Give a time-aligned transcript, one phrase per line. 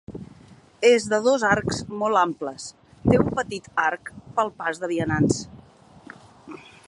[0.87, 2.65] És de dos arcs molt amples,
[3.11, 5.43] té un petit arc pel pas de vianants.